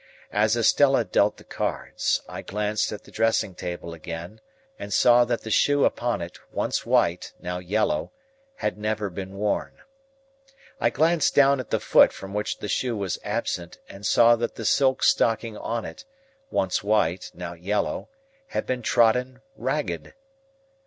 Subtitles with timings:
[0.33, 4.41] As Estella dealt the cards, I glanced at the dressing table again,
[4.79, 8.11] and saw that the shoe upon it, once white, now yellow,
[8.55, 9.73] had never been worn.
[10.79, 14.55] I glanced down at the foot from which the shoe was absent, and saw that
[14.55, 16.03] the silk stocking on it,
[16.49, 18.09] once white, now yellow,
[18.47, 20.15] had been trodden ragged.